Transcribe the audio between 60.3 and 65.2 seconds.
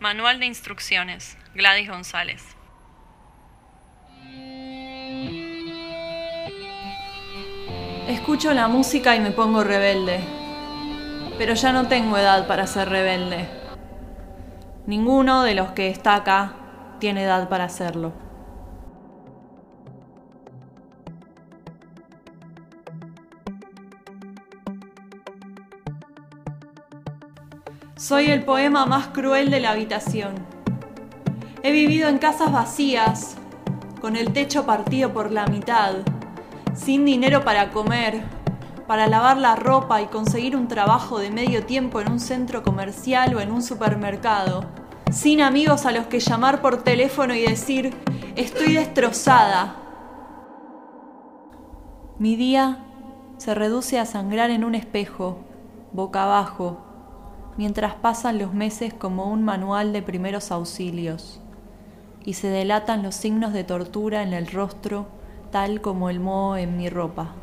auxilios y se delatan los signos de tortura en el rostro